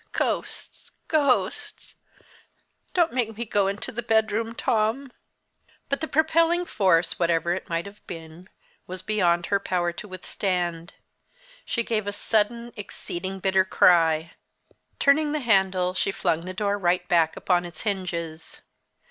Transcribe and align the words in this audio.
Ghosts! 0.13 0.89
Ghosts! 1.07 1.93
Don't 2.95 3.13
make 3.13 3.37
me 3.37 3.45
go 3.45 3.67
into 3.67 3.91
the 3.91 4.01
bedroom, 4.01 4.55
Tom." 4.55 5.11
But 5.89 6.01
the 6.01 6.07
propelling 6.07 6.65
force, 6.65 7.19
whatever 7.19 7.53
it 7.53 7.69
might 7.69 7.85
have 7.85 8.07
been, 8.07 8.49
was 8.87 9.03
beyond 9.03 9.45
her 9.45 9.59
power 9.59 9.91
to 9.93 10.07
withstand. 10.07 10.95
She 11.65 11.83
gave 11.83 12.07
a 12.07 12.13
sudden, 12.13 12.73
exceeding 12.75 13.39
bitter 13.41 13.63
cry. 13.63 14.31
Turning 14.97 15.33
the 15.33 15.39
handle, 15.39 15.93
she 15.93 16.09
flung 16.11 16.45
the 16.45 16.53
door 16.55 16.79
right 16.79 17.07
back 17.07 17.37
upon 17.37 17.63
its 17.63 17.81
hinges. 17.81 18.61